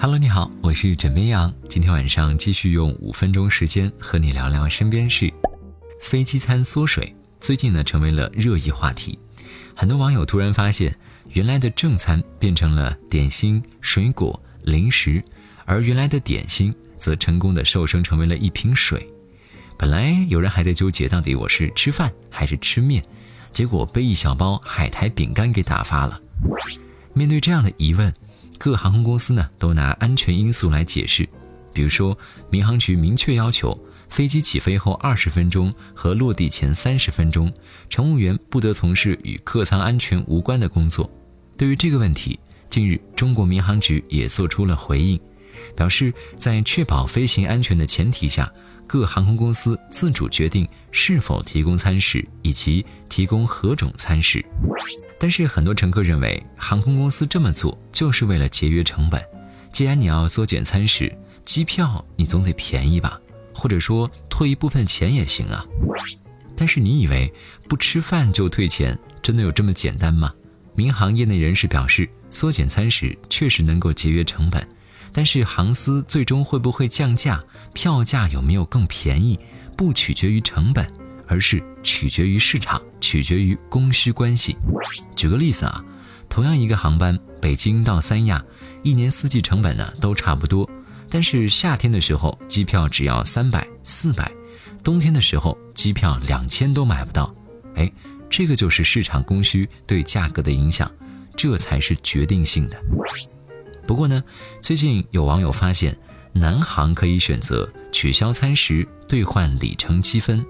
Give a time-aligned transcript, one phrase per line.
[0.00, 1.52] Hello，你好，我是枕边羊。
[1.68, 5.28] 今天晚上继续用五分钟时间和你聊聊身边事。
[6.00, 9.18] 飞机餐缩水，最近呢成为了热议话题。
[9.74, 10.96] 很多网友突然发现，
[11.30, 15.20] 原来的正餐变成了点心、水果、零食，
[15.64, 19.04] 而原来的点心则成功的瘦身成为了一瓶水。
[19.76, 23.02] 本来有人还在纠结到底我是吃饭还是吃面，
[23.52, 26.20] 结果被一小包海苔饼干给打发了。
[27.14, 28.14] 面对这样的疑问。
[28.58, 31.26] 各航空公司呢都拿安全因素来解释，
[31.72, 32.18] 比如说
[32.50, 37.52] 民航局明确要求，飞机起飞后二十分钟和落地前三十分钟，
[37.88, 41.10] 乘务员不得从事与客舱安全无关的工作。
[41.56, 45.18] 对于这个问题，近日中国民航局也做出了回应，
[45.76, 48.52] 表示在确保飞行安全的前提下。
[48.86, 54.42] 各航空公司自主决定是否提供餐食以及提供何种餐食，
[55.18, 59.22] 但是很多乘客认为航空公司这么做就是为了节约成本。
[59.72, 61.14] 既然你要缩减餐食，
[61.44, 63.20] 机票你总得便宜吧，
[63.54, 65.62] 或者说退一部分钱也行啊。
[66.56, 67.30] 但是你以为
[67.68, 70.32] 不吃饭就退钱，真的有这么简单吗？
[70.74, 74.66] 民航业内人士表示，缩减餐食确实能够节约成本。
[75.12, 77.42] 但是航司最终会不会降价，
[77.72, 79.38] 票价有没有更便宜，
[79.76, 80.86] 不取决于成本，
[81.26, 84.56] 而是取决于市场，取决于供需关系。
[85.16, 85.84] 举个例子啊，
[86.28, 88.44] 同样一个航班，北京到三亚，
[88.82, 90.68] 一年四季成本呢都差不多，
[91.08, 94.30] 但是夏天的时候机票只要三百四百，
[94.84, 97.34] 冬天的时候机票两千都买不到。
[97.74, 97.90] 哎，
[98.28, 100.90] 这个就是市场供需对价格的影响，
[101.36, 102.78] 这才是决定性的。
[103.88, 104.22] 不过呢，
[104.60, 105.96] 最近有网友发现，
[106.34, 110.44] 南航可以选择取消餐食兑换里程积分。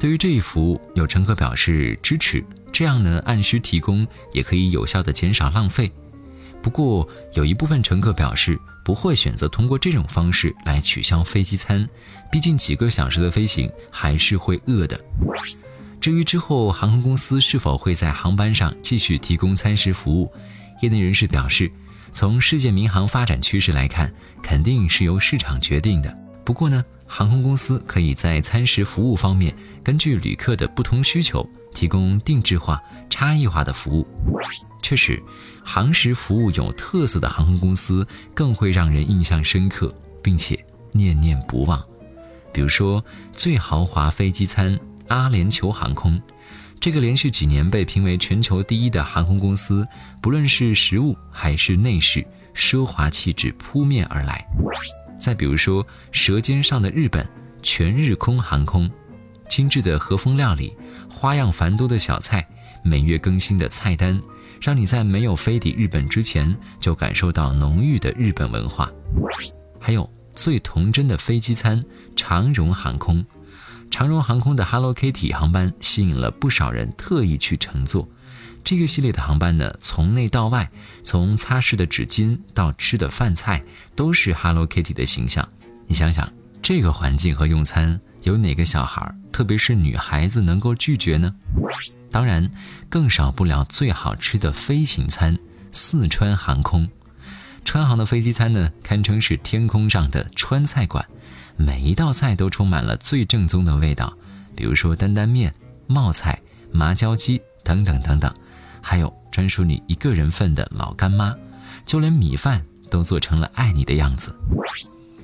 [0.00, 5.88] 对于这一服务，有乘客表示支持，这样呢按需提供也可以有效的减少浪费。
[6.60, 11.88] 不过有一部分乘客表示不会选择通过这种方式来取消飞机餐，
[12.28, 15.00] 毕竟几个小时的飞行还是会饿的。
[16.00, 20.32] 至于之后航空公司是否会在航班上继续提供餐食服务，
[20.82, 21.70] 业内人士表示。
[22.12, 24.12] 从世界民航发展趋势来看，
[24.42, 26.16] 肯定是由市场决定的。
[26.44, 29.54] 不过呢，航空公司可以在餐食服务方面，
[29.84, 34.06] 根据旅客的不同需求，提供定制化、差异化的服务。
[34.82, 35.22] 确实，
[35.64, 40.58] 航食服务有特色的航空公司更会让人印象深刻，并且
[40.92, 41.82] 念念不忘。
[42.52, 46.20] 比如说，最豪华飞机餐——阿联酋航空。
[46.80, 49.86] 这个连续几年被评为全球第一的航空公司，
[50.22, 54.42] 不论是食物还是内饰，奢华气质扑面而来。
[55.18, 57.22] 再比如说，《舌尖上的日本》
[57.62, 58.90] 全日空航空，
[59.46, 60.72] 精致的和风料理，
[61.10, 62.48] 花样繁多的小菜，
[62.82, 64.18] 每月更新的菜单，
[64.58, 68.90] 让你在没有飞抵日本之前就感受到浓郁的日本文化。
[69.78, 71.82] 还有最童真的飞机餐，
[72.16, 73.22] 长荣航空。
[73.90, 78.08] 长荣航空的 Hello Kitty 航班吸引了不少人特意去乘坐。
[78.62, 80.70] 这个系列的航班呢，从内到外，
[81.02, 83.62] 从擦拭的纸巾到吃的饭菜，
[83.96, 85.46] 都是 Hello Kitty 的形象。
[85.86, 86.30] 你想想，
[86.62, 91.34] 这个环境和用餐，有哪个小孩，特别是女孩子能够拒绝呢？
[92.10, 92.50] 当然，
[92.88, 95.36] 更少不了最好吃的飞行餐——
[95.72, 96.88] 四川航空。
[97.64, 101.06] 川航的飞机餐呢，堪称是天空上的川菜馆。
[101.60, 104.16] 每一道菜都充满了最正宗的味道，
[104.56, 105.54] 比如说担担面、
[105.86, 106.40] 冒菜、
[106.72, 108.32] 麻椒鸡等等等等，
[108.80, 111.36] 还有专属你一个人份的老干妈，
[111.84, 114.34] 就连米饭都做成了爱你的样子。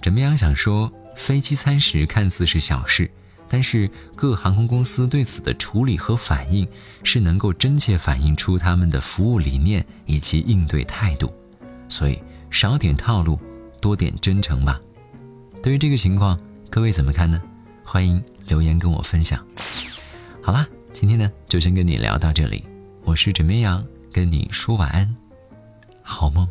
[0.02, 3.10] 枕边羊想说，飞机餐食看似是小事，
[3.48, 6.68] 但是各航空公司对此的处理和反应，
[7.02, 11.32] 是能够真切反映出他们的服务理念以及应对态度。
[11.88, 13.40] 所以少点套路，
[13.80, 14.78] 多点真诚吧。
[15.66, 16.38] 对于这个情况，
[16.70, 17.42] 各位怎么看呢？
[17.82, 19.44] 欢迎留言跟我分享。
[20.40, 22.64] 好啦，今天呢就先跟你聊到这里，
[23.02, 25.16] 我是枕边羊，跟你说晚安，
[26.02, 26.48] 好梦。